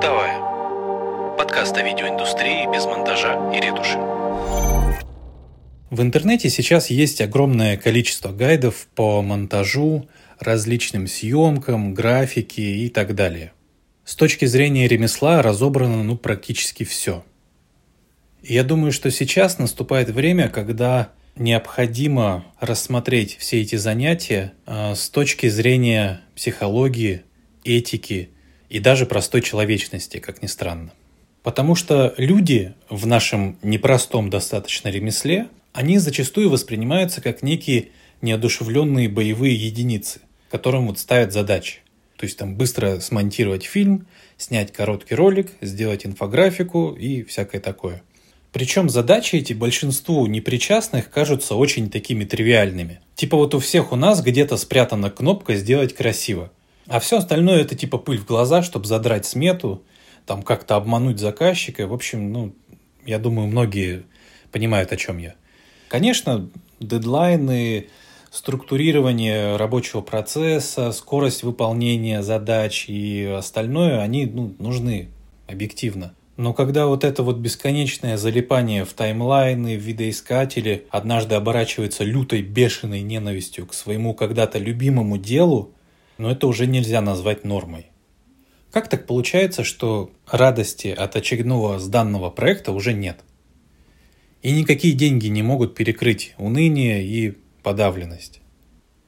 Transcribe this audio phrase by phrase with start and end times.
[0.00, 1.34] Пультовая.
[1.36, 3.98] Подкаст о видеоиндустрии без монтажа и ретуши.
[5.90, 10.08] В интернете сейчас есть огромное количество гайдов по монтажу,
[10.38, 13.50] различным съемкам, графике и так далее.
[14.04, 17.24] С точки зрения ремесла разобрано ну, практически все.
[18.40, 25.48] Я думаю, что сейчас наступает время, когда необходимо рассмотреть все эти занятия э, с точки
[25.48, 27.24] зрения психологии,
[27.64, 28.30] этики
[28.68, 30.92] и даже простой человечности, как ни странно.
[31.42, 37.88] Потому что люди в нашем непростом достаточно ремесле, они зачастую воспринимаются как некие
[38.20, 40.20] неодушевленные боевые единицы,
[40.50, 41.78] которым вот ставят задачи.
[42.16, 44.06] То есть там быстро смонтировать фильм,
[44.36, 48.02] снять короткий ролик, сделать инфографику и всякое такое.
[48.52, 53.00] Причем задачи эти большинству непричастных кажутся очень такими тривиальными.
[53.14, 56.50] Типа вот у всех у нас где-то спрятана кнопка «Сделать красиво».
[56.88, 59.82] А все остальное это типа пыль в глаза, чтобы задрать смету,
[60.26, 61.86] там как-то обмануть заказчика.
[61.86, 62.54] В общем, ну,
[63.04, 64.04] я думаю, многие
[64.52, 65.34] понимают, о чем я.
[65.88, 66.48] Конечно,
[66.80, 67.88] дедлайны,
[68.30, 75.08] структурирование рабочего процесса, скорость выполнения задач и остальное, они ну, нужны
[75.46, 76.14] объективно.
[76.36, 83.00] Но когда вот это вот бесконечное залипание в таймлайны, в видоискатели однажды оборачивается лютой бешеной
[83.00, 85.72] ненавистью к своему когда-то любимому делу,
[86.18, 87.86] но это уже нельзя назвать нормой.
[88.70, 93.20] Как так получается, что радости от очередного сданного проекта уже нет?
[94.42, 98.40] И никакие деньги не могут перекрыть уныние и подавленность.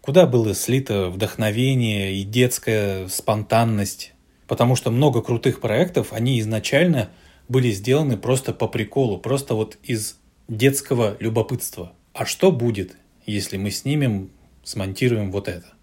[0.00, 4.14] Куда было слито вдохновение и детская спонтанность?
[4.46, 7.10] Потому что много крутых проектов, они изначально
[7.48, 10.16] были сделаны просто по приколу, просто вот из
[10.48, 11.92] детского любопытства.
[12.14, 14.30] А что будет, если мы снимем,
[14.64, 15.74] смонтируем вот это?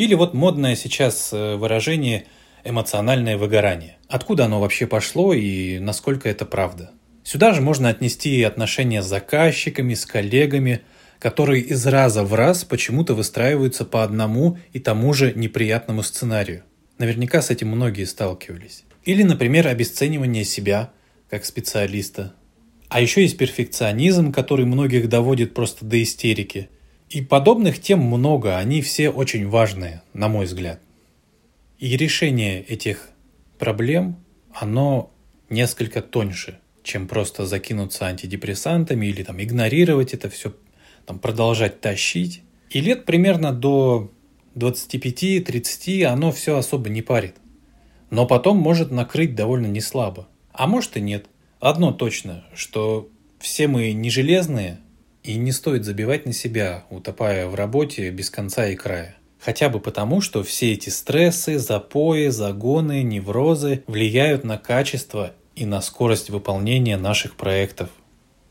[0.00, 2.24] Или вот модное сейчас э, выражение
[2.64, 3.98] эмоциональное выгорание.
[4.08, 6.92] Откуда оно вообще пошло и насколько это правда?
[7.22, 10.80] Сюда же можно отнести отношения с заказчиками, с коллегами,
[11.18, 16.62] которые из раза в раз почему-то выстраиваются по одному и тому же неприятному сценарию.
[16.96, 18.84] Наверняка с этим многие сталкивались.
[19.04, 20.92] Или, например, обесценивание себя
[21.28, 22.32] как специалиста.
[22.88, 26.70] А еще есть перфекционизм, который многих доводит просто до истерики–
[27.10, 30.80] и подобных тем много, они все очень важные, на мой взгляд.
[31.78, 33.08] И решение этих
[33.58, 34.16] проблем,
[34.54, 35.10] оно
[35.48, 40.54] несколько тоньше, чем просто закинуться антидепрессантами или там игнорировать это все,
[41.04, 42.42] там продолжать тащить.
[42.70, 44.12] И лет примерно до
[44.54, 47.36] 25-30 оно все особо не парит.
[48.10, 50.28] Но потом может накрыть довольно неслабо.
[50.52, 51.26] А может и нет.
[51.58, 53.08] Одно точно, что
[53.40, 54.78] все мы не железные,
[55.22, 59.16] и не стоит забивать на себя, утопая в работе без конца и края.
[59.38, 65.80] Хотя бы потому, что все эти стрессы, запои, загоны, неврозы влияют на качество и на
[65.80, 67.90] скорость выполнения наших проектов.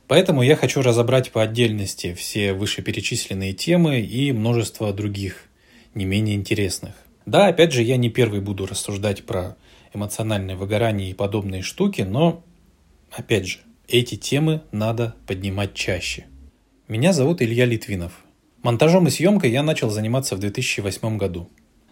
[0.08, 5.46] Поэтому я хочу разобрать по отдельности все вышеперечисленные темы и множество других,
[5.94, 6.96] не менее интересных.
[7.28, 9.56] Да, опять же, я не первый буду рассуждать про
[9.94, 12.44] эмоциональное выгорание и подобные штуки, но,
[13.12, 16.26] опять же, эти темы надо поднимать чаще.
[16.90, 18.14] Меня зовут Илья Литвинов.
[18.64, 21.48] Монтажом и съемкой я начал заниматься в 2008 году.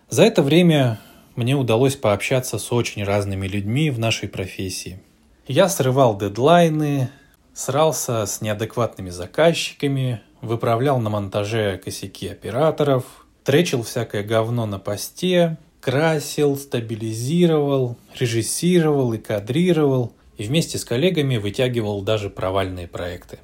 [0.10, 1.00] За это время
[1.36, 5.00] мне удалось пообщаться с очень разными людьми в нашей профессии.
[5.48, 7.12] Я срывал дедлайны,
[7.54, 16.58] срался с неадекватными заказчиками, выправлял на монтаже косяки операторов, тречил всякое говно на посте, красил,
[16.58, 23.38] стабилизировал, режиссировал и кадрировал, и вместе с коллегами вытягивал даже провальные проекты.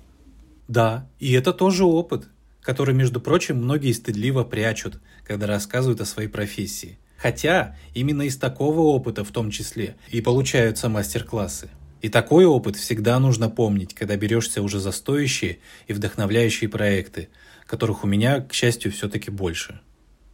[0.74, 2.30] Да, и это тоже опыт,
[2.64, 6.98] который, между прочим, многие стыдливо прячут, когда рассказывают о своей профессии.
[7.16, 11.70] Хотя именно из такого опыта в том числе и получаются мастер-классы.
[12.02, 17.30] И такой опыт всегда нужно помнить, когда берешься уже за стоящие и вдохновляющие проекты,
[17.68, 19.80] которых у меня, к счастью, все-таки больше.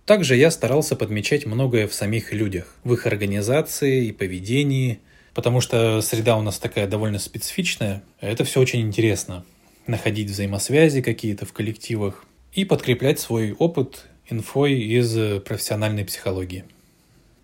[0.05, 5.01] Также я старался подмечать многое в самих людях, в их организации и поведении,
[5.33, 9.43] потому что среда у нас такая довольно специфичная, это все очень интересно
[9.89, 16.65] находить взаимосвязи какие-то в коллективах и подкреплять свой опыт инфой из профессиональной психологии.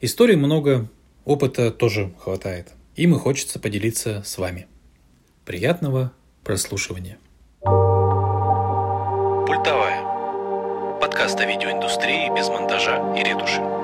[0.02, 0.88] Историй много,
[1.26, 2.72] опыта тоже хватает.
[2.96, 4.68] Им и хочется поделиться с вами.
[5.46, 6.12] Приятного
[6.44, 7.18] прослушивания.
[9.48, 10.04] Пультовая.
[11.02, 13.75] Подкаст о видеоиндустрии без монтажа и ретуши.